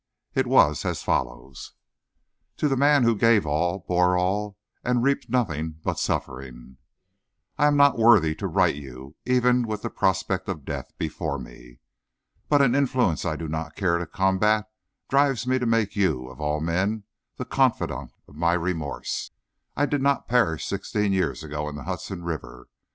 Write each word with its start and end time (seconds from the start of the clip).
It 0.33 0.47
was 0.47 0.83
as 0.83 1.03
follows: 1.03 1.73
TO 2.57 2.67
THE 2.67 2.75
MAN 2.75 3.03
WHO 3.03 3.15
GAVE 3.17 3.45
ALL, 3.45 3.85
BORE 3.87 4.17
ALL, 4.17 4.57
AND 4.83 5.03
REAPED 5.03 5.29
NOTHING 5.29 5.75
BUT 5.83 5.99
SUFFERING: 5.99 6.77
I 7.59 7.67
am 7.67 7.77
not 7.77 7.99
worthy 7.99 8.33
to 8.33 8.47
write 8.47 8.73
you, 8.73 9.13
even 9.27 9.67
with 9.67 9.83
the 9.83 9.91
prospect 9.91 10.49
of 10.49 10.65
death 10.65 10.91
before 10.97 11.37
me. 11.37 11.77
But 12.49 12.63
an 12.63 12.73
influence 12.73 13.25
I 13.25 13.35
do 13.35 13.47
not 13.47 13.75
care 13.75 13.99
to 13.99 14.07
combat 14.07 14.71
drives 15.07 15.45
me 15.45 15.59
to 15.59 15.67
make 15.67 15.95
you, 15.95 16.29
of 16.29 16.41
all 16.41 16.59
men, 16.61 17.03
the 17.37 17.45
confidant 17.45 18.11
of 18.27 18.33
my 18.33 18.53
remorse. 18.53 19.29
I 19.77 19.85
did 19.85 20.01
not 20.01 20.27
perish 20.27 20.65
sixteen 20.65 21.13
years 21.13 21.43
ago 21.43 21.69
in 21.69 21.75
the 21.75 21.83
Hudson 21.83 22.23
River. 22.23 22.69